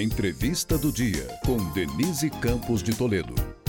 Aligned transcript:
Entrevista 0.00 0.76
do 0.76 0.90
dia 0.90 1.28
com 1.44 1.56
Denise 1.72 2.28
Campos 2.28 2.82
de 2.82 2.94
Toledo. 2.94 3.63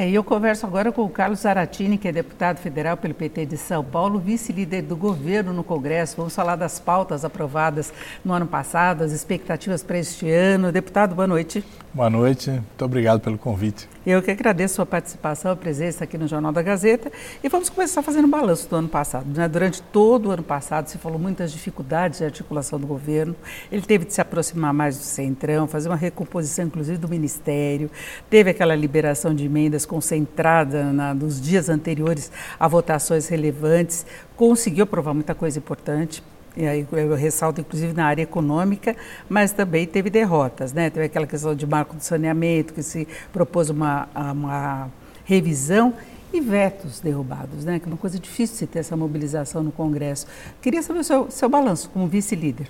É, 0.00 0.08
eu 0.08 0.24
converso 0.24 0.64
agora 0.64 0.90
com 0.90 1.02
o 1.02 1.10
Carlos 1.10 1.40
Zaratini, 1.40 1.98
que 1.98 2.08
é 2.08 2.12
deputado 2.12 2.56
federal 2.56 2.96
pelo 2.96 3.12
PT 3.12 3.44
de 3.44 3.58
São 3.58 3.84
Paulo, 3.84 4.18
vice-líder 4.18 4.80
do 4.80 4.96
governo 4.96 5.52
no 5.52 5.62
Congresso. 5.62 6.16
Vamos 6.16 6.34
falar 6.34 6.56
das 6.56 6.80
pautas 6.80 7.22
aprovadas 7.22 7.92
no 8.24 8.32
ano 8.32 8.46
passado, 8.46 9.04
as 9.04 9.12
expectativas 9.12 9.82
para 9.82 9.98
este 9.98 10.30
ano. 10.30 10.72
Deputado, 10.72 11.14
boa 11.14 11.26
noite. 11.26 11.62
Boa 11.92 12.08
noite, 12.08 12.50
muito 12.50 12.84
obrigado 12.84 13.20
pelo 13.20 13.36
convite. 13.36 13.88
Eu 14.06 14.22
que 14.22 14.30
agradeço 14.30 14.74
a 14.74 14.76
sua 14.76 14.86
participação, 14.86 15.50
a 15.50 15.56
presença 15.56 16.04
aqui 16.04 16.16
no 16.16 16.26
Jornal 16.28 16.52
da 16.52 16.62
Gazeta. 16.62 17.10
E 17.42 17.48
vamos 17.48 17.68
começar 17.68 18.00
fazendo 18.00 18.26
um 18.26 18.30
balanço 18.30 18.68
do 18.70 18.76
ano 18.76 18.88
passado. 18.88 19.26
Né? 19.26 19.46
Durante 19.48 19.82
todo 19.82 20.28
o 20.28 20.30
ano 20.30 20.42
passado, 20.42 20.86
se 20.86 20.98
falou 20.98 21.18
muitas 21.18 21.52
dificuldades 21.52 22.20
de 22.20 22.24
articulação 22.24 22.78
do 22.78 22.86
governo. 22.86 23.34
Ele 23.70 23.82
teve 23.82 24.04
de 24.04 24.14
se 24.14 24.20
aproximar 24.20 24.72
mais 24.72 24.96
do 24.96 25.02
centrão, 25.02 25.66
fazer 25.66 25.88
uma 25.88 25.96
recomposição, 25.96 26.64
inclusive, 26.64 26.96
do 26.96 27.08
ministério. 27.08 27.90
Teve 28.30 28.50
aquela 28.50 28.74
liberação 28.74 29.34
de 29.34 29.44
emendas 29.44 29.84
concentrada 29.90 30.92
na, 30.92 31.12
nos 31.12 31.40
dias 31.40 31.68
anteriores 31.68 32.30
a 32.60 32.68
votações 32.68 33.26
relevantes. 33.26 34.06
Conseguiu 34.36 34.84
aprovar 34.84 35.12
muita 35.12 35.34
coisa 35.34 35.58
importante 35.58 36.22
e 36.56 36.64
aí 36.64 36.86
eu 36.92 37.14
ressalto 37.16 37.60
inclusive 37.60 37.92
na 37.92 38.06
área 38.06 38.22
econômica, 38.22 38.94
mas 39.28 39.50
também 39.50 39.86
teve 39.86 40.08
derrotas, 40.08 40.72
né? 40.72 40.90
Teve 40.90 41.06
aquela 41.06 41.26
questão 41.26 41.54
de 41.56 41.66
marco 41.66 41.96
do 41.96 42.02
saneamento, 42.02 42.72
que 42.72 42.82
se 42.84 43.06
propôs 43.32 43.68
uma, 43.68 44.08
uma 44.14 44.88
revisão 45.24 45.94
e 46.32 46.40
vetos 46.40 47.00
derrubados, 47.00 47.64
né? 47.64 47.80
Que 47.80 47.86
é 47.86 47.88
uma 47.88 47.96
coisa 47.96 48.18
difícil 48.18 48.66
de 48.66 48.72
ter 48.72 48.78
essa 48.80 48.96
mobilização 48.96 49.62
no 49.62 49.72
Congresso. 49.72 50.26
Queria 50.62 50.82
saber 50.82 51.00
o 51.00 51.04
seu, 51.04 51.30
seu 51.30 51.48
balanço 51.48 51.90
como 51.90 52.06
vice-líder. 52.06 52.68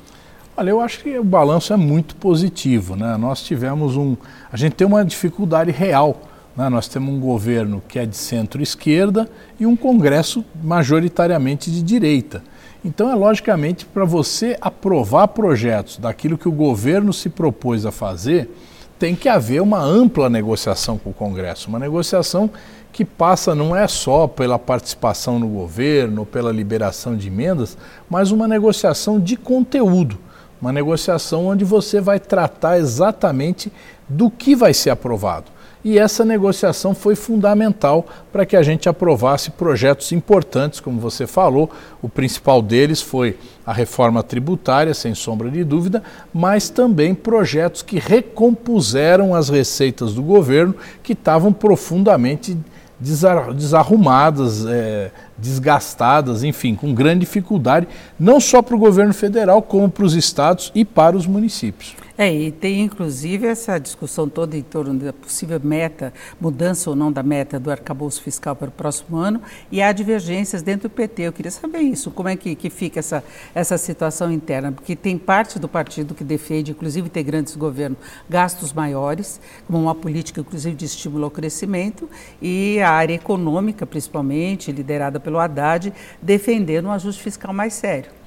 Olha, 0.56 0.70
eu 0.70 0.80
acho 0.80 1.02
que 1.02 1.18
o 1.18 1.24
balanço 1.24 1.72
é 1.72 1.76
muito 1.76 2.16
positivo, 2.16 2.96
né? 2.96 3.16
Nós 3.16 3.42
tivemos 3.42 3.96
um, 3.96 4.16
a 4.50 4.56
gente 4.56 4.74
tem 4.74 4.86
uma 4.86 5.04
dificuldade 5.04 5.70
real? 5.70 6.29
Nós 6.68 6.88
temos 6.88 7.14
um 7.14 7.20
governo 7.20 7.82
que 7.88 7.98
é 7.98 8.04
de 8.04 8.16
centro-esquerda 8.16 9.30
e 9.58 9.64
um 9.64 9.76
Congresso 9.76 10.44
majoritariamente 10.62 11.70
de 11.70 11.82
direita. 11.82 12.42
Então 12.84 13.10
é 13.10 13.14
logicamente 13.14 13.86
para 13.86 14.04
você 14.04 14.56
aprovar 14.60 15.28
projetos 15.28 15.96
daquilo 15.96 16.36
que 16.36 16.48
o 16.48 16.52
governo 16.52 17.12
se 17.12 17.28
propôs 17.28 17.86
a 17.86 17.92
fazer, 17.92 18.50
tem 18.98 19.14
que 19.14 19.28
haver 19.28 19.62
uma 19.62 19.80
ampla 19.80 20.28
negociação 20.28 20.98
com 20.98 21.10
o 21.10 21.14
Congresso, 21.14 21.68
uma 21.68 21.78
negociação 21.78 22.50
que 22.92 23.04
passa 23.04 23.54
não 23.54 23.74
é 23.74 23.86
só 23.86 24.26
pela 24.26 24.58
participação 24.58 25.38
no 25.38 25.48
governo, 25.48 26.26
pela 26.26 26.52
liberação 26.52 27.16
de 27.16 27.28
emendas, 27.28 27.78
mas 28.08 28.30
uma 28.30 28.48
negociação 28.48 29.20
de 29.20 29.36
conteúdo, 29.36 30.18
uma 30.60 30.72
negociação 30.72 31.46
onde 31.46 31.64
você 31.64 32.00
vai 32.00 32.18
tratar 32.18 32.78
exatamente 32.78 33.72
do 34.08 34.30
que 34.30 34.54
vai 34.54 34.74
ser 34.74 34.90
aprovado 34.90 35.59
e 35.82 35.98
essa 35.98 36.24
negociação 36.24 36.94
foi 36.94 37.14
fundamental 37.14 38.06
para 38.30 38.44
que 38.44 38.56
a 38.56 38.62
gente 38.62 38.88
aprovasse 38.88 39.50
projetos 39.50 40.12
importantes, 40.12 40.78
como 40.78 41.00
você 41.00 41.26
falou. 41.26 41.70
O 42.02 42.08
principal 42.08 42.60
deles 42.60 43.00
foi 43.00 43.38
a 43.64 43.72
reforma 43.72 44.22
tributária, 44.22 44.92
sem 44.92 45.14
sombra 45.14 45.50
de 45.50 45.64
dúvida, 45.64 46.02
mas 46.34 46.68
também 46.68 47.14
projetos 47.14 47.82
que 47.82 47.98
recompuseram 47.98 49.34
as 49.34 49.48
receitas 49.48 50.12
do 50.12 50.22
governo 50.22 50.74
que 51.02 51.14
estavam 51.14 51.52
profundamente 51.52 52.56
desarrumadas, 53.00 54.66
é, 54.66 55.10
desgastadas, 55.38 56.44
enfim, 56.44 56.74
com 56.74 56.92
grande 56.92 57.20
dificuldade, 57.20 57.88
não 58.18 58.38
só 58.38 58.60
para 58.60 58.76
o 58.76 58.78
governo 58.78 59.14
federal, 59.14 59.62
como 59.62 59.88
para 59.88 60.04
os 60.04 60.14
estados 60.14 60.70
e 60.74 60.84
para 60.84 61.16
os 61.16 61.26
municípios. 61.26 61.96
É, 62.20 62.30
e 62.30 62.52
tem 62.52 62.82
inclusive 62.82 63.46
essa 63.46 63.78
discussão 63.78 64.28
toda 64.28 64.54
em 64.54 64.62
torno 64.62 64.92
da 64.92 65.10
possível 65.10 65.58
meta, 65.58 66.12
mudança 66.38 66.90
ou 66.90 66.94
não 66.94 67.10
da 67.10 67.22
meta 67.22 67.58
do 67.58 67.70
arcabouço 67.70 68.20
fiscal 68.22 68.54
para 68.54 68.68
o 68.68 68.70
próximo 68.70 69.16
ano, 69.16 69.40
e 69.72 69.80
há 69.80 69.90
divergências 69.90 70.60
dentro 70.60 70.90
do 70.90 70.92
PT. 70.92 71.22
Eu 71.22 71.32
queria 71.32 71.50
saber 71.50 71.78
isso, 71.78 72.10
como 72.10 72.28
é 72.28 72.36
que, 72.36 72.54
que 72.54 72.68
fica 72.68 72.98
essa, 72.98 73.24
essa 73.54 73.78
situação 73.78 74.30
interna, 74.30 74.70
porque 74.70 74.94
tem 74.94 75.16
parte 75.16 75.58
do 75.58 75.66
partido 75.66 76.14
que 76.14 76.22
defende, 76.22 76.72
inclusive 76.72 77.06
integrantes 77.06 77.54
do 77.54 77.58
governo, 77.58 77.96
gastos 78.28 78.74
maiores, 78.74 79.40
como 79.66 79.78
uma 79.78 79.94
política, 79.94 80.42
inclusive, 80.42 80.76
de 80.76 80.84
estímulo 80.84 81.24
ao 81.24 81.30
crescimento, 81.30 82.06
e 82.42 82.82
a 82.82 82.90
área 82.90 83.14
econômica, 83.14 83.86
principalmente, 83.86 84.70
liderada 84.70 85.18
pelo 85.18 85.38
Haddad, 85.38 85.90
defendendo 86.20 86.84
um 86.84 86.92
ajuste 86.92 87.22
fiscal 87.22 87.54
mais 87.54 87.72
sério. 87.72 88.19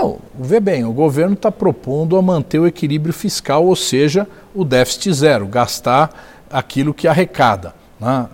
Não, 0.00 0.18
vê 0.34 0.58
bem, 0.58 0.82
o 0.82 0.92
governo 0.94 1.34
está 1.34 1.52
propondo 1.52 2.16
a 2.16 2.22
manter 2.22 2.58
o 2.58 2.66
equilíbrio 2.66 3.12
fiscal, 3.12 3.66
ou 3.66 3.76
seja, 3.76 4.26
o 4.54 4.64
déficit 4.64 5.12
zero, 5.12 5.46
gastar 5.46 6.10
aquilo 6.50 6.94
que 6.94 7.06
arrecada. 7.06 7.74
Né? 8.00 8.26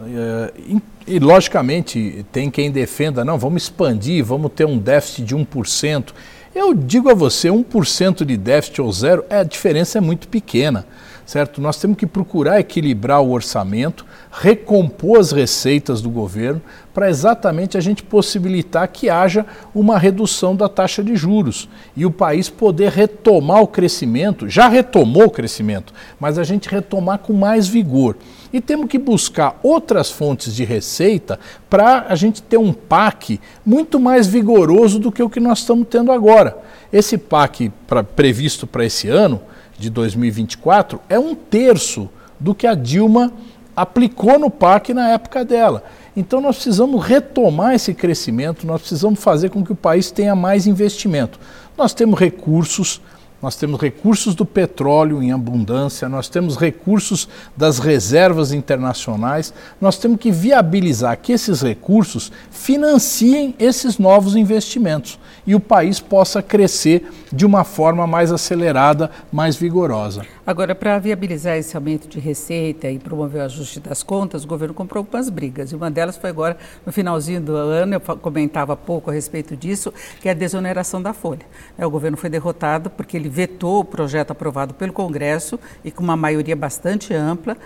E, 0.56 1.16
e, 1.16 1.18
logicamente, 1.18 2.24
tem 2.30 2.52
quem 2.52 2.70
defenda, 2.70 3.24
não, 3.24 3.36
vamos 3.36 3.64
expandir, 3.64 4.24
vamos 4.24 4.52
ter 4.54 4.64
um 4.64 4.78
déficit 4.78 5.24
de 5.24 5.34
1%. 5.34 6.12
Eu 6.54 6.72
digo 6.72 7.10
a 7.10 7.14
você, 7.14 7.48
1% 7.48 8.24
de 8.24 8.36
déficit 8.36 8.80
ou 8.80 8.92
zero, 8.92 9.24
é, 9.28 9.38
a 9.38 9.44
diferença 9.44 9.98
é 9.98 10.00
muito 10.00 10.28
pequena 10.28 10.86
certo? 11.26 11.60
Nós 11.60 11.76
temos 11.76 11.98
que 11.98 12.06
procurar 12.06 12.60
equilibrar 12.60 13.20
o 13.20 13.32
orçamento, 13.32 14.06
recompor 14.30 15.18
as 15.18 15.32
receitas 15.32 16.00
do 16.00 16.08
governo, 16.08 16.62
para 16.94 17.10
exatamente 17.10 17.76
a 17.76 17.80
gente 17.80 18.02
possibilitar 18.02 18.88
que 18.88 19.10
haja 19.10 19.44
uma 19.74 19.98
redução 19.98 20.54
da 20.54 20.68
taxa 20.68 21.02
de 21.02 21.16
juros 21.16 21.68
e 21.96 22.06
o 22.06 22.10
país 22.10 22.48
poder 22.48 22.92
retomar 22.92 23.60
o 23.60 23.66
crescimento, 23.66 24.48
já 24.48 24.68
retomou 24.68 25.24
o 25.24 25.30
crescimento, 25.30 25.92
mas 26.18 26.38
a 26.38 26.44
gente 26.44 26.68
retomar 26.68 27.18
com 27.18 27.32
mais 27.32 27.66
vigor. 27.66 28.16
E 28.52 28.60
temos 28.60 28.88
que 28.88 28.98
buscar 28.98 29.58
outras 29.62 30.10
fontes 30.10 30.54
de 30.54 30.64
receita 30.64 31.38
para 31.68 32.06
a 32.08 32.14
gente 32.14 32.40
ter 32.40 32.56
um 32.56 32.72
PAC 32.72 33.40
muito 33.64 33.98
mais 33.98 34.26
vigoroso 34.26 34.98
do 35.00 35.10
que 35.10 35.22
o 35.22 35.28
que 35.28 35.40
nós 35.40 35.58
estamos 35.58 35.88
tendo 35.90 36.12
agora. 36.12 36.56
Esse 36.92 37.18
PAC 37.18 37.70
pra, 37.86 38.04
previsto 38.04 38.66
para 38.66 38.84
esse 38.84 39.08
ano, 39.08 39.42
de 39.78 39.90
2024 39.90 41.00
é 41.08 41.18
um 41.18 41.34
terço 41.34 42.08
do 42.38 42.54
que 42.54 42.66
a 42.66 42.74
Dilma 42.74 43.32
aplicou 43.74 44.38
no 44.38 44.50
PAC 44.50 44.94
na 44.94 45.10
época 45.10 45.44
dela. 45.44 45.84
Então 46.16 46.40
nós 46.40 46.56
precisamos 46.56 47.04
retomar 47.04 47.74
esse 47.74 47.92
crescimento, 47.92 48.66
nós 48.66 48.80
precisamos 48.80 49.22
fazer 49.22 49.50
com 49.50 49.62
que 49.62 49.72
o 49.72 49.76
país 49.76 50.10
tenha 50.10 50.34
mais 50.34 50.66
investimento. 50.66 51.38
Nós 51.76 51.92
temos 51.92 52.18
recursos, 52.18 53.02
nós 53.46 53.54
temos 53.54 53.80
recursos 53.80 54.34
do 54.34 54.44
petróleo 54.44 55.22
em 55.22 55.30
abundância, 55.30 56.08
nós 56.08 56.28
temos 56.28 56.56
recursos 56.56 57.28
das 57.56 57.78
reservas 57.78 58.50
internacionais, 58.50 59.54
nós 59.80 59.96
temos 59.96 60.18
que 60.18 60.32
viabilizar 60.32 61.16
que 61.16 61.32
esses 61.32 61.62
recursos 61.62 62.32
financiem 62.50 63.54
esses 63.56 63.98
novos 63.98 64.34
investimentos 64.34 65.16
e 65.46 65.54
o 65.54 65.60
país 65.60 66.00
possa 66.00 66.42
crescer 66.42 67.08
de 67.32 67.46
uma 67.46 67.62
forma 67.62 68.04
mais 68.04 68.32
acelerada, 68.32 69.12
mais 69.30 69.54
vigorosa. 69.54 70.22
Agora, 70.46 70.76
para 70.76 70.96
viabilizar 71.00 71.56
esse 71.56 71.76
aumento 71.76 72.06
de 72.06 72.20
receita 72.20 72.88
e 72.88 73.00
promover 73.00 73.42
o 73.42 73.44
ajuste 73.46 73.80
das 73.80 74.04
contas, 74.04 74.44
o 74.44 74.46
governo 74.46 74.72
comprou 74.72 75.00
algumas 75.00 75.28
brigas. 75.28 75.72
E 75.72 75.74
uma 75.74 75.90
delas 75.90 76.16
foi 76.16 76.30
agora, 76.30 76.56
no 76.86 76.92
finalzinho 76.92 77.40
do 77.40 77.56
ano, 77.56 77.94
eu 77.94 78.00
comentava 78.00 78.76
pouco 78.76 79.10
a 79.10 79.12
respeito 79.12 79.56
disso, 79.56 79.92
que 80.20 80.28
é 80.28 80.30
a 80.30 80.34
desoneração 80.34 81.02
da 81.02 81.12
folha. 81.12 81.44
É, 81.76 81.84
o 81.84 81.90
governo 81.90 82.16
foi 82.16 82.30
derrotado 82.30 82.88
porque 82.90 83.16
ele 83.16 83.28
vetou 83.28 83.80
o 83.80 83.84
projeto 83.84 84.30
aprovado 84.30 84.72
pelo 84.72 84.92
Congresso 84.92 85.58
e 85.84 85.90
com 85.90 86.04
uma 86.04 86.16
maioria 86.16 86.54
bastante 86.54 87.12
ampla 87.12 87.56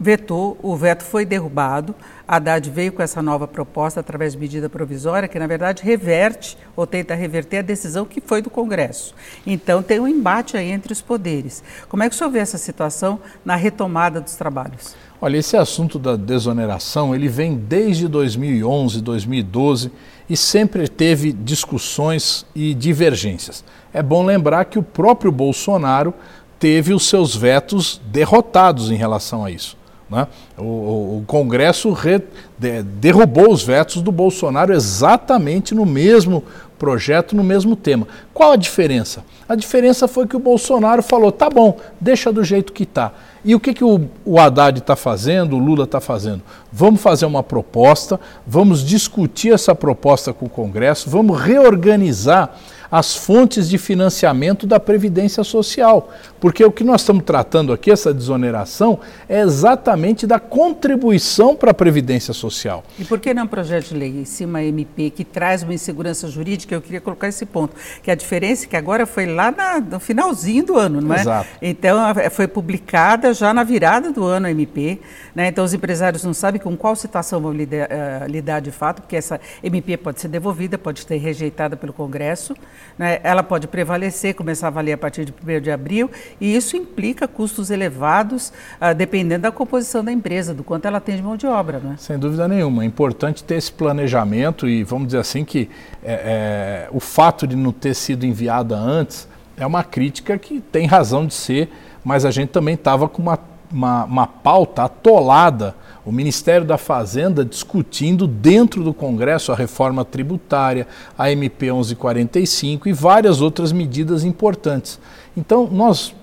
vetou, 0.00 0.58
o 0.62 0.74
veto 0.74 1.04
foi 1.04 1.26
derrubado. 1.26 1.94
Haddad 2.26 2.70
veio 2.70 2.92
com 2.92 3.02
essa 3.02 3.20
nova 3.20 3.46
proposta 3.46 4.00
através 4.00 4.32
de 4.32 4.38
medida 4.38 4.70
provisória, 4.70 5.28
que 5.28 5.38
na 5.38 5.46
verdade 5.46 5.82
reverte 5.82 6.56
ou 6.74 6.86
tenta 6.86 7.14
reverter 7.14 7.58
a 7.58 7.62
decisão 7.62 8.06
que 8.06 8.20
foi 8.20 8.40
do 8.40 8.48
Congresso. 8.48 9.14
Então 9.46 9.82
tem 9.82 10.00
um 10.00 10.08
embate 10.08 10.56
aí 10.56 10.70
entre 10.70 10.92
os 10.92 11.02
poderes. 11.02 11.62
Como 11.88 12.02
é 12.02 12.08
que 12.08 12.14
o 12.14 12.18
senhor 12.18 12.30
vê 12.30 12.38
essa 12.38 12.56
situação 12.56 13.20
na 13.44 13.56
retomada 13.56 14.20
dos 14.20 14.36
trabalhos? 14.36 14.94
Olha, 15.20 15.36
esse 15.36 15.54
assunto 15.54 15.98
da 15.98 16.16
desoneração, 16.16 17.14
ele 17.14 17.28
vem 17.28 17.54
desde 17.54 18.08
2011, 18.08 19.02
2012 19.02 19.92
e 20.30 20.36
sempre 20.36 20.88
teve 20.88 21.30
discussões 21.30 22.46
e 22.54 22.72
divergências. 22.72 23.62
É 23.92 24.02
bom 24.02 24.24
lembrar 24.24 24.64
que 24.64 24.78
o 24.78 24.82
próprio 24.82 25.30
Bolsonaro 25.30 26.14
teve 26.58 26.94
os 26.94 27.06
seus 27.06 27.36
vetos 27.36 28.00
derrotados 28.06 28.90
em 28.90 28.94
relação 28.94 29.44
a 29.44 29.50
isso. 29.50 29.79
Né? 30.10 30.26
O, 30.58 30.62
o, 30.62 31.18
o, 31.18 31.24
Congresso 31.26 31.92
re, 31.92 32.20
de, 32.58 32.82
derrubou 32.82 33.52
os 33.52 33.62
vetos 33.62 34.02
do 34.02 34.10
Bolsonaro 34.10 34.72
exatamente 34.72 35.74
no 35.74 35.86
mesmo 35.86 36.42
projeto, 36.76 37.36
no 37.36 37.44
mesmo 37.44 37.76
tema. 37.76 38.08
Qual 38.34 38.52
a 38.52 38.56
diferença? 38.56 39.24
A 39.48 39.54
diferença 39.54 40.08
foi 40.08 40.26
que 40.26 40.34
o 40.34 40.40
Bolsonaro 40.40 41.02
falou: 41.02 41.30
tá 41.30 41.48
bom, 41.48 41.78
deixa 42.00 42.32
do 42.32 42.42
jeito 42.42 42.72
que 42.72 42.82
está. 42.82 43.12
E 43.44 43.54
o 43.54 43.60
que, 43.60 43.72
que 43.72 43.84
o, 43.84 44.08
o 44.24 44.38
Haddad 44.38 44.78
está 44.78 44.96
fazendo, 44.96 45.56
o 45.56 45.58
Lula 45.58 45.84
está 45.84 46.00
fazendo? 46.00 46.42
Vamos 46.72 47.00
fazer 47.00 47.24
uma 47.24 47.42
proposta, 47.42 48.18
vamos 48.46 48.84
discutir 48.84 49.52
essa 49.52 49.74
proposta 49.74 50.32
com 50.32 50.46
o 50.46 50.50
Congresso, 50.50 51.08
vamos 51.08 51.40
reorganizar 51.40 52.54
as 52.90 53.14
fontes 53.14 53.68
de 53.68 53.78
financiamento 53.78 54.66
da 54.66 54.80
Previdência 54.80 55.44
Social. 55.44 56.10
Porque 56.40 56.64
o 56.64 56.72
que 56.72 56.82
nós 56.82 57.02
estamos 57.02 57.24
tratando 57.24 57.72
aqui, 57.72 57.90
essa 57.90 58.12
desoneração, 58.12 58.98
é 59.28 59.40
exatamente 59.40 60.26
da 60.26 60.40
contribuição 60.40 61.54
para 61.54 61.70
a 61.70 61.74
Previdência 61.74 62.32
Social. 62.32 62.82
E 62.98 63.04
por 63.04 63.20
que 63.20 63.32
não 63.32 63.46
projeto 63.46 63.88
de 63.88 63.94
lei 63.94 64.20
em 64.20 64.24
cima 64.24 64.62
MP 64.62 65.10
que 65.10 65.24
traz 65.24 65.62
uma 65.62 65.74
insegurança 65.74 66.28
jurídica? 66.28 66.74
Eu 66.74 66.80
queria 66.80 67.00
colocar 67.00 67.28
esse 67.28 67.46
ponto, 67.46 67.76
que 68.02 68.10
a 68.10 68.14
diferença 68.14 68.64
é 68.64 68.68
que 68.68 68.76
agora 68.76 69.06
foi 69.06 69.26
lá 69.26 69.50
na, 69.50 69.80
no 69.80 70.00
finalzinho 70.00 70.64
do 70.64 70.76
ano, 70.76 71.00
não 71.00 71.14
é? 71.14 71.20
Exato. 71.20 71.48
Então 71.60 71.98
foi 72.30 72.48
publicada 72.48 73.32
já 73.34 73.52
na 73.52 73.62
virada 73.62 74.10
do 74.10 74.24
ano 74.24 74.46
a 74.46 74.50
MP, 74.50 75.00
né? 75.34 75.48
Então 75.48 75.64
os 75.64 75.74
empresários 75.74 76.24
não 76.24 76.34
sabem 76.34 76.60
com 76.60 76.76
qual 76.76 76.96
situação 76.96 77.40
vão 77.40 77.52
lidar, 77.52 77.88
uh, 77.88 78.30
lidar 78.30 78.60
de 78.60 78.70
fato, 78.70 79.02
porque 79.02 79.16
essa 79.16 79.40
MP 79.62 79.96
pode 79.96 80.20
ser 80.20 80.28
devolvida, 80.28 80.78
pode 80.78 81.00
ser 81.00 81.16
rejeitada 81.16 81.76
pelo 81.76 81.92
Congresso, 81.92 82.54
né? 82.98 83.20
ela 83.22 83.42
pode 83.42 83.66
prevalecer, 83.66 84.34
começar 84.34 84.68
a 84.68 84.70
valer 84.70 84.92
a 84.92 84.98
partir 84.98 85.24
de 85.24 85.32
1 85.32 85.60
de 85.60 85.70
abril, 85.70 86.10
e 86.40 86.54
isso 86.54 86.76
implica 86.76 87.26
custos 87.26 87.70
elevados, 87.70 88.52
uh, 88.80 88.94
dependendo 88.94 89.42
da 89.42 89.52
composição 89.52 90.04
da 90.04 90.12
empresa, 90.12 90.54
do 90.54 90.62
quanto 90.62 90.86
ela 90.86 91.00
tem 91.00 91.16
de 91.16 91.22
mão 91.22 91.36
de 91.36 91.46
obra. 91.46 91.78
Né? 91.78 91.94
Sem 91.98 92.18
dúvida 92.18 92.46
nenhuma. 92.46 92.82
É 92.82 92.86
importante 92.86 93.42
ter 93.42 93.56
esse 93.56 93.72
planejamento 93.72 94.68
e 94.68 94.84
vamos 94.84 95.08
dizer 95.08 95.18
assim 95.18 95.44
que 95.44 95.70
é, 96.02 96.86
é, 96.86 96.88
o 96.90 97.00
fato 97.00 97.46
de 97.46 97.56
não 97.56 97.72
ter 97.72 97.94
sido 97.94 98.24
enviada 98.24 98.76
antes 98.76 99.28
é 99.56 99.66
uma 99.66 99.84
crítica 99.84 100.38
que 100.38 100.60
tem 100.60 100.86
razão 100.86 101.26
de 101.26 101.34
ser, 101.34 101.70
mas 102.02 102.24
a 102.24 102.30
gente 102.30 102.48
também 102.48 102.74
estava 102.74 103.08
com 103.08 103.20
uma, 103.20 103.38
uma, 103.70 104.04
uma 104.04 104.26
pauta 104.26 104.84
atolada 104.84 105.74
o 106.04 106.12
Ministério 106.12 106.66
da 106.66 106.78
Fazenda 106.78 107.44
discutindo 107.44 108.26
dentro 108.26 108.82
do 108.82 108.94
Congresso 108.94 109.52
a 109.52 109.54
reforma 109.54 110.04
tributária, 110.04 110.86
a 111.18 111.30
MP 111.30 111.66
1145 111.66 112.88
e 112.88 112.92
várias 112.92 113.40
outras 113.40 113.72
medidas 113.72 114.24
importantes. 114.24 114.98
Então, 115.36 115.68
nós 115.70 116.14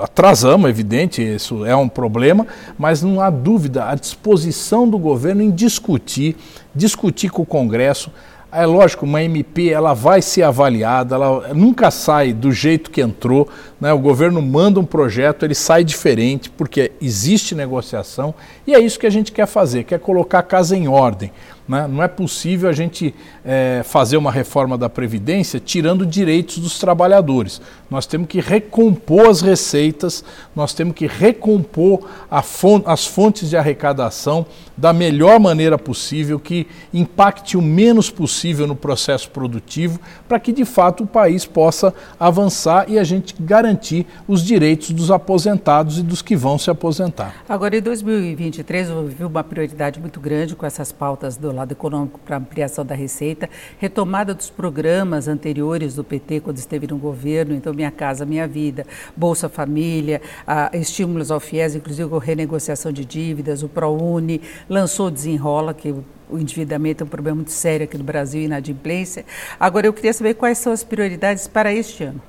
atrasamos, 0.00 0.66
é 0.66 0.70
evidente, 0.70 1.22
isso 1.22 1.64
é 1.64 1.74
um 1.74 1.88
problema, 1.88 2.46
mas 2.78 3.02
não 3.02 3.20
há 3.20 3.30
dúvida 3.30 3.88
a 3.88 3.94
disposição 3.94 4.88
do 4.88 4.98
governo 4.98 5.42
em 5.42 5.50
discutir, 5.50 6.36
discutir 6.74 7.30
com 7.30 7.42
o 7.42 7.46
Congresso 7.46 8.10
é 8.50 8.64
lógico, 8.64 9.04
uma 9.04 9.22
MP 9.22 9.68
ela 9.68 9.92
vai 9.92 10.22
ser 10.22 10.42
avaliada, 10.42 11.14
ela 11.14 11.54
nunca 11.54 11.90
sai 11.90 12.32
do 12.32 12.50
jeito 12.50 12.90
que 12.90 13.00
entrou. 13.00 13.48
Né? 13.80 13.92
O 13.92 13.98
governo 13.98 14.40
manda 14.40 14.80
um 14.80 14.84
projeto, 14.84 15.44
ele 15.44 15.54
sai 15.54 15.84
diferente, 15.84 16.48
porque 16.48 16.92
existe 17.00 17.54
negociação 17.54 18.34
e 18.66 18.74
é 18.74 18.80
isso 18.80 18.98
que 18.98 19.06
a 19.06 19.10
gente 19.10 19.32
quer 19.32 19.46
fazer, 19.46 19.84
quer 19.84 19.98
colocar 19.98 20.38
a 20.38 20.42
casa 20.42 20.76
em 20.76 20.88
ordem. 20.88 21.30
Né? 21.68 21.86
Não 21.86 22.02
é 22.02 22.08
possível 22.08 22.70
a 22.70 22.72
gente 22.72 23.14
é, 23.44 23.82
fazer 23.84 24.16
uma 24.16 24.32
reforma 24.32 24.78
da 24.78 24.88
Previdência 24.88 25.60
tirando 25.60 26.06
direitos 26.06 26.58
dos 26.58 26.78
trabalhadores. 26.78 27.60
Nós 27.90 28.06
temos 28.06 28.26
que 28.26 28.40
recompor 28.40 29.28
as 29.28 29.42
receitas, 29.42 30.24
nós 30.56 30.72
temos 30.72 30.94
que 30.94 31.06
recompor 31.06 32.08
as 32.30 33.06
fontes 33.06 33.50
de 33.50 33.56
arrecadação 33.56 34.46
da 34.76 34.92
melhor 34.92 35.38
maneira 35.38 35.76
possível, 35.76 36.38
que 36.38 36.66
impacte 36.92 37.56
o 37.56 37.62
menos 37.62 38.08
possível 38.08 38.66
no 38.66 38.76
processo 38.76 39.30
produtivo, 39.30 40.00
para 40.26 40.38
que 40.38 40.52
de 40.52 40.64
fato 40.64 41.04
o 41.04 41.06
país 41.06 41.44
possa 41.44 41.92
avançar 42.18 42.86
e 42.88 42.98
a 42.98 43.04
gente 43.04 43.34
garantir 43.40 44.06
os 44.26 44.42
direitos 44.42 44.90
dos 44.90 45.10
aposentados 45.10 45.98
e 45.98 46.02
dos 46.02 46.22
que 46.22 46.36
vão 46.36 46.58
se 46.58 46.70
aposentar. 46.70 47.34
Agora, 47.48 47.76
em 47.76 47.82
2023, 47.82 48.90
houve 48.90 49.24
uma 49.24 49.44
prioridade 49.44 50.00
muito 50.00 50.20
grande 50.20 50.54
com 50.54 50.64
essas 50.64 50.92
pautas 50.92 51.36
do 51.36 51.57
lado 51.58 51.72
econômico 51.72 52.18
para 52.24 52.36
ampliação 52.36 52.84
da 52.84 52.94
receita, 52.94 53.48
retomada 53.78 54.32
dos 54.32 54.48
programas 54.50 55.28
anteriores 55.28 55.94
do 55.94 56.02
PT 56.02 56.40
quando 56.40 56.56
esteve 56.56 56.86
no 56.86 56.96
governo, 56.96 57.54
então 57.54 57.74
Minha 57.74 57.90
Casa 57.90 58.24
Minha 58.24 58.46
Vida, 58.48 58.86
Bolsa 59.16 59.48
Família, 59.48 60.22
estímulos 60.72 61.30
ao 61.30 61.40
FIES, 61.40 61.74
inclusive 61.74 62.08
com 62.08 62.18
renegociação 62.18 62.92
de 62.92 63.04
dívidas, 63.04 63.62
o 63.62 63.68
ProUni, 63.68 64.40
lançou 64.68 65.08
o 65.08 65.10
Desenrola, 65.10 65.74
que 65.74 65.94
o 66.30 66.38
endividamento 66.38 67.02
é 67.02 67.06
um 67.06 67.08
problema 67.08 67.36
muito 67.36 67.52
sério 67.52 67.84
aqui 67.84 67.96
no 67.96 68.04
Brasil, 68.04 68.42
inadimplência. 68.42 69.24
Agora, 69.58 69.86
eu 69.86 69.92
queria 69.92 70.12
saber 70.12 70.34
quais 70.34 70.58
são 70.58 70.72
as 70.72 70.84
prioridades 70.84 71.48
para 71.48 71.72
este 71.72 72.04
ano. 72.04 72.20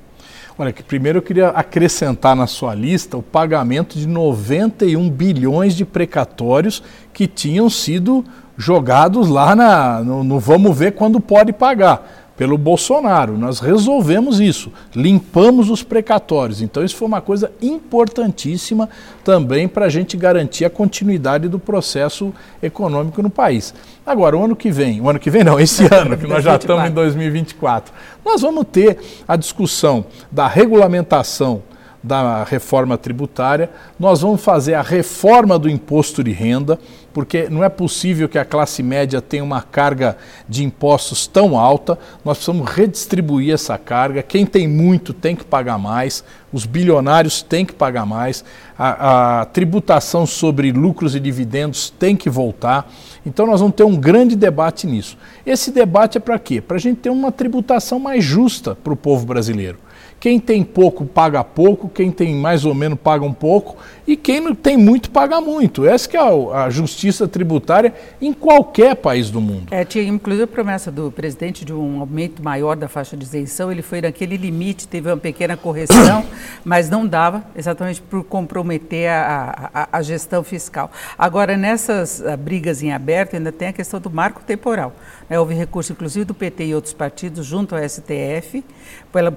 Olha, 0.58 0.74
primeiro 0.86 1.18
eu 1.18 1.22
queria 1.22 1.48
acrescentar 1.48 2.36
na 2.36 2.46
sua 2.46 2.74
lista 2.74 3.16
o 3.16 3.22
pagamento 3.22 3.98
de 3.98 4.06
91 4.06 5.08
bilhões 5.08 5.74
de 5.74 5.86
precatórios 5.86 6.82
que 7.14 7.26
tinham 7.26 7.70
sido 7.70 8.22
jogados 8.60 9.28
lá 9.28 9.56
na, 9.56 10.02
no, 10.02 10.22
no 10.22 10.38
vamos 10.38 10.76
ver 10.76 10.92
quando 10.92 11.18
pode 11.18 11.52
pagar 11.52 12.20
pelo 12.36 12.58
Bolsonaro. 12.58 13.36
Nós 13.38 13.58
resolvemos 13.58 14.38
isso, 14.38 14.70
limpamos 14.94 15.70
os 15.70 15.82
precatórios. 15.82 16.60
Então, 16.60 16.84
isso 16.84 16.96
foi 16.96 17.08
uma 17.08 17.20
coisa 17.20 17.50
importantíssima 17.60 18.88
também 19.24 19.66
para 19.66 19.86
a 19.86 19.88
gente 19.88 20.16
garantir 20.16 20.66
a 20.66 20.70
continuidade 20.70 21.48
do 21.48 21.58
processo 21.58 22.32
econômico 22.62 23.22
no 23.22 23.30
país. 23.30 23.74
Agora, 24.06 24.36
o 24.36 24.44
ano 24.44 24.54
que 24.54 24.70
vem, 24.70 25.00
o 25.00 25.08
ano 25.08 25.18
que 25.18 25.30
vem 25.30 25.42
não, 25.42 25.58
esse 25.58 25.84
ano, 25.92 26.16
que 26.16 26.26
nós 26.26 26.44
já 26.44 26.56
estamos 26.56 26.88
em 26.88 26.92
2024, 26.92 27.92
nós 28.24 28.42
vamos 28.42 28.66
ter 28.70 28.98
a 29.26 29.36
discussão 29.36 30.04
da 30.30 30.46
regulamentação 30.46 31.62
da 32.02 32.44
reforma 32.44 32.96
tributária, 32.96 33.70
nós 33.98 34.22
vamos 34.22 34.42
fazer 34.42 34.74
a 34.74 34.82
reforma 34.82 35.58
do 35.58 35.68
imposto 35.68 36.24
de 36.24 36.32
renda, 36.32 36.78
porque 37.12 37.48
não 37.50 37.62
é 37.62 37.68
possível 37.68 38.28
que 38.28 38.38
a 38.38 38.44
classe 38.44 38.82
média 38.82 39.20
tenha 39.20 39.44
uma 39.44 39.60
carga 39.60 40.16
de 40.48 40.64
impostos 40.64 41.26
tão 41.26 41.58
alta, 41.58 41.98
nós 42.24 42.38
precisamos 42.38 42.70
redistribuir 42.70 43.52
essa 43.52 43.76
carga. 43.76 44.22
Quem 44.22 44.46
tem 44.46 44.66
muito 44.66 45.12
tem 45.12 45.36
que 45.36 45.44
pagar 45.44 45.76
mais, 45.76 46.24
os 46.52 46.64
bilionários 46.64 47.42
têm 47.42 47.66
que 47.66 47.74
pagar 47.74 48.06
mais, 48.06 48.44
a, 48.78 49.40
a 49.40 49.44
tributação 49.44 50.24
sobre 50.24 50.72
lucros 50.72 51.14
e 51.14 51.20
dividendos 51.20 51.90
tem 51.90 52.16
que 52.16 52.30
voltar. 52.30 52.90
Então, 53.26 53.46
nós 53.46 53.60
vamos 53.60 53.76
ter 53.76 53.84
um 53.84 53.96
grande 53.96 54.34
debate 54.36 54.86
nisso. 54.86 55.18
Esse 55.44 55.70
debate 55.70 56.16
é 56.16 56.20
para 56.20 56.38
quê? 56.38 56.60
Para 56.60 56.76
a 56.76 56.80
gente 56.80 56.98
ter 56.98 57.10
uma 57.10 57.30
tributação 57.30 57.98
mais 57.98 58.24
justa 58.24 58.74
para 58.74 58.92
o 58.92 58.96
povo 58.96 59.26
brasileiro. 59.26 59.78
Quem 60.20 60.38
tem 60.38 60.62
pouco 60.62 61.06
paga 61.06 61.42
pouco, 61.42 61.88
quem 61.88 62.10
tem 62.10 62.34
mais 62.34 62.66
ou 62.66 62.74
menos 62.74 62.98
paga 63.02 63.24
um 63.24 63.32
pouco 63.32 63.78
e 64.06 64.16
quem 64.16 64.38
não 64.38 64.54
tem 64.54 64.76
muito 64.76 65.10
paga 65.10 65.40
muito. 65.40 65.86
Essa 65.86 66.14
é 66.14 66.20
a, 66.20 66.68
justiça 66.68 67.26
tributária 67.26 67.94
em 68.20 68.30
qualquer 68.30 68.96
país 68.96 69.30
do 69.30 69.40
mundo. 69.40 69.68
É, 69.70 69.82
tinha 69.82 70.04
inclusive 70.04 70.44
a 70.44 70.46
promessa 70.46 70.90
do 70.90 71.10
presidente 71.10 71.64
de 71.64 71.72
um 71.72 72.00
aumento 72.00 72.42
maior 72.42 72.76
da 72.76 72.86
faixa 72.86 73.16
de 73.16 73.24
isenção, 73.24 73.72
ele 73.72 73.80
foi 73.80 74.02
naquele 74.02 74.36
limite, 74.36 74.86
teve 74.86 75.08
uma 75.08 75.16
pequena 75.16 75.56
correção, 75.56 76.24
mas 76.62 76.90
não 76.90 77.06
dava 77.06 77.42
exatamente 77.56 78.02
por 78.02 78.22
comprometer 78.24 79.08
a, 79.08 79.70
a, 79.72 79.88
a 79.90 80.02
gestão 80.02 80.44
fiscal. 80.44 80.90
Agora, 81.16 81.56
nessas 81.56 82.22
ah, 82.26 82.36
brigas 82.36 82.82
em 82.82 82.92
aberto, 82.92 83.36
ainda 83.36 83.52
tem 83.52 83.68
a 83.68 83.72
questão 83.72 83.98
do 83.98 84.10
marco 84.10 84.42
temporal. 84.42 84.92
É, 85.30 85.38
houve 85.38 85.54
recurso, 85.54 85.92
inclusive, 85.92 86.24
do 86.24 86.34
PT 86.34 86.66
e 86.66 86.74
outros 86.74 86.92
partidos 86.92 87.46
junto 87.46 87.74
ao 87.74 87.88
STF, 87.88 88.64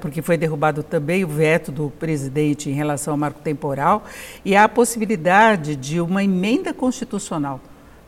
porque 0.01 0.21
foi 0.21 0.35
derrubado 0.35 0.72
também 0.81 1.23
o 1.23 1.27
veto 1.27 1.71
do 1.71 1.91
presidente 1.99 2.69
em 2.69 2.73
relação 2.73 3.13
ao 3.13 3.17
marco 3.17 3.41
temporal 3.41 4.05
e 4.43 4.55
há 4.55 4.63
a 4.63 4.69
possibilidade 4.69 5.75
de 5.75 5.99
uma 5.99 6.23
emenda 6.23 6.73
constitucional 6.73 7.59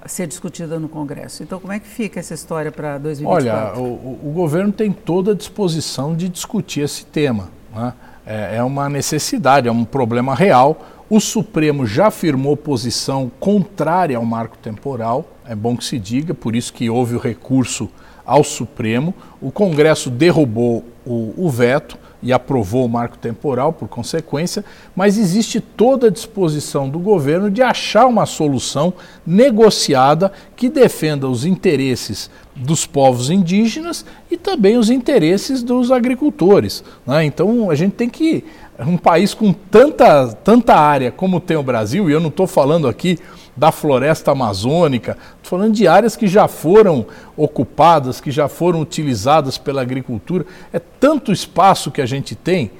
ser 0.07 0.27
discutida 0.27 0.79
no 0.79 0.87
Congresso. 0.87 1.43
Então, 1.43 1.59
como 1.59 1.73
é 1.73 1.79
que 1.79 1.87
fica 1.87 2.19
essa 2.19 2.33
história 2.33 2.71
para 2.71 2.97
2024? 2.97 3.81
Olha, 3.81 3.81
o, 3.81 4.29
o, 4.29 4.31
governo 4.31 4.71
tem 4.71 4.91
toda 4.91 5.31
a 5.31 5.35
disposição 5.35 6.15
de 6.15 6.29
discutir 6.29 6.81
esse 6.81 7.05
tema. 7.05 7.49
Né? 7.73 7.93
É, 8.25 8.57
é 8.57 8.63
uma 8.63 8.87
necessidade, 8.89 9.67
é 9.67 9.71
um 9.71 9.83
problema 9.83 10.35
real. 10.35 10.79
O 11.09 11.19
Supremo 11.19 11.85
já 11.85 12.07
afirmou 12.07 12.55
posição 12.57 13.31
contrária 13.39 14.17
ao 14.17 14.25
marco 14.25 14.57
temporal, 14.57 15.25
é 15.47 15.55
bom 15.55 15.77
que 15.77 15.85
se 15.85 15.99
diga, 15.99 16.33
por 16.33 16.55
isso 16.55 16.73
que 16.73 16.89
houve 16.89 17.15
o 17.15 17.19
recurso 17.19 17.89
ao 18.25 18.43
Supremo. 18.43 19.13
O 19.39 19.51
Congresso 19.51 20.09
derrubou 20.09 20.83
o, 21.05 21.33
o 21.37 21.49
veto 21.49 21.97
e 22.21 22.33
aprovou 22.33 22.85
o 22.85 22.89
marco 22.89 23.17
temporal 23.17 23.73
por 23.73 23.87
consequência, 23.87 24.63
mas 24.95 25.17
existe 25.17 25.59
toda 25.59 26.07
a 26.07 26.11
disposição 26.11 26.89
do 26.89 26.99
governo 26.99 27.51
de 27.51 27.61
achar 27.61 28.05
uma 28.05 28.25
solução 28.25 28.93
negociada 29.25 30.31
que 30.55 30.69
defenda 30.69 31.27
os 31.27 31.45
interesses 31.45 32.29
dos 32.55 32.85
povos 32.85 33.29
indígenas 33.29 34.05
e 34.31 34.37
também 34.37 34.77
os 34.77 34.89
interesses 34.89 35.61
dos 35.61 35.91
agricultores. 35.91 36.83
Né? 37.05 37.25
Então 37.25 37.69
a 37.69 37.75
gente 37.75 37.93
tem 37.93 38.09
que. 38.09 38.43
Um 38.79 38.97
país 38.97 39.33
com 39.33 39.53
tanta, 39.53 40.27
tanta 40.43 40.75
área 40.75 41.11
como 41.11 41.39
tem 41.39 41.55
o 41.55 41.63
Brasil, 41.63 42.09
e 42.09 42.13
eu 42.13 42.19
não 42.19 42.29
estou 42.29 42.45
falando 42.45 42.87
aqui 42.87 43.17
da 43.55 43.71
floresta 43.71 44.31
amazônica, 44.31 45.17
estou 45.37 45.57
falando 45.57 45.73
de 45.73 45.87
áreas 45.87 46.15
que 46.15 46.27
já 46.27 46.47
foram 46.47 47.05
ocupadas, 47.37 48.19
que 48.19 48.31
já 48.31 48.47
foram 48.47 48.81
utilizadas 48.81 49.57
pela 49.57 49.81
agricultura. 49.81 50.45
É 50.73 50.79
tanto 50.79 51.31
espaço 51.31 51.89
que 51.89 52.01
a 52.01 52.05
gente 52.05 52.35
tem, 52.35 52.71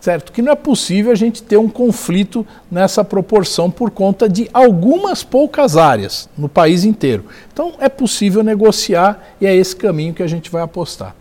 certo? 0.00 0.32
Que 0.32 0.40
não 0.40 0.52
é 0.52 0.56
possível 0.56 1.12
a 1.12 1.14
gente 1.14 1.42
ter 1.42 1.58
um 1.58 1.68
conflito 1.68 2.46
nessa 2.70 3.04
proporção 3.04 3.70
por 3.70 3.90
conta 3.90 4.28
de 4.28 4.48
algumas 4.54 5.22
poucas 5.22 5.76
áreas 5.76 6.30
no 6.36 6.48
país 6.48 6.82
inteiro. 6.84 7.26
Então 7.52 7.74
é 7.78 7.88
possível 7.88 8.42
negociar 8.42 9.34
e 9.40 9.46
é 9.46 9.54
esse 9.54 9.76
caminho 9.76 10.14
que 10.14 10.22
a 10.22 10.26
gente 10.26 10.50
vai 10.50 10.62
apostar. 10.62 11.14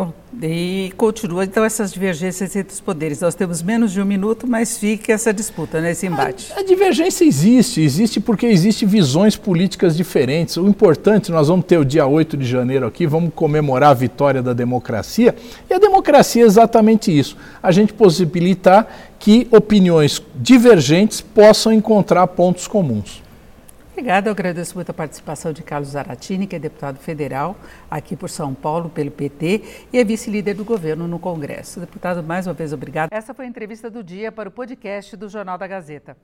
Bom, 0.00 0.14
E 0.42 0.94
continua, 0.96 1.44
então, 1.44 1.62
essas 1.62 1.92
divergências 1.92 2.56
entre 2.56 2.72
os 2.72 2.80
poderes. 2.80 3.20
Nós 3.20 3.34
temos 3.34 3.62
menos 3.62 3.92
de 3.92 4.00
um 4.00 4.04
minuto, 4.06 4.46
mas 4.46 4.78
fica 4.78 5.12
essa 5.12 5.30
disputa, 5.30 5.78
né, 5.78 5.90
esse 5.90 6.06
embate. 6.06 6.50
A, 6.56 6.60
a 6.60 6.62
divergência 6.62 7.22
existe, 7.22 7.82
existe 7.82 8.18
porque 8.18 8.46
existem 8.46 8.88
visões 8.88 9.36
políticas 9.36 9.94
diferentes. 9.94 10.56
O 10.56 10.66
importante, 10.66 11.30
nós 11.30 11.48
vamos 11.48 11.66
ter 11.66 11.76
o 11.76 11.84
dia 11.84 12.06
8 12.06 12.34
de 12.38 12.46
janeiro 12.46 12.86
aqui, 12.86 13.06
vamos 13.06 13.30
comemorar 13.34 13.90
a 13.90 13.94
vitória 13.94 14.42
da 14.42 14.54
democracia. 14.54 15.36
E 15.68 15.74
a 15.74 15.78
democracia 15.78 16.44
é 16.44 16.46
exatamente 16.46 17.14
isso: 17.16 17.36
a 17.62 17.70
gente 17.70 17.92
possibilitar 17.92 18.88
que 19.18 19.46
opiniões 19.50 20.22
divergentes 20.34 21.20
possam 21.20 21.74
encontrar 21.74 22.26
pontos 22.28 22.66
comuns. 22.66 23.20
Obrigada, 24.00 24.30
eu 24.30 24.32
agradeço 24.32 24.74
muito 24.76 24.88
a 24.88 24.94
participação 24.94 25.52
de 25.52 25.62
Carlos 25.62 25.90
Zaratini, 25.90 26.46
que 26.46 26.56
é 26.56 26.58
deputado 26.58 26.98
federal 26.98 27.54
aqui 27.90 28.16
por 28.16 28.30
São 28.30 28.54
Paulo, 28.54 28.88
pelo 28.88 29.10
PT, 29.10 29.88
e 29.92 29.98
é 29.98 30.02
vice-líder 30.02 30.54
do 30.54 30.64
governo 30.64 31.06
no 31.06 31.18
Congresso. 31.18 31.80
Deputado, 31.80 32.22
mais 32.22 32.46
uma 32.46 32.54
vez, 32.54 32.72
obrigado. 32.72 33.10
Essa 33.12 33.34
foi 33.34 33.44
a 33.44 33.48
entrevista 33.48 33.90
do 33.90 34.02
dia 34.02 34.32
para 34.32 34.48
o 34.48 34.52
podcast 34.52 35.14
do 35.18 35.28
Jornal 35.28 35.58
da 35.58 35.66
Gazeta. 35.66 36.16